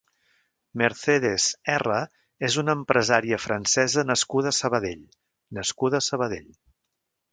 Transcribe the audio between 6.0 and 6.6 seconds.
a Sabadell.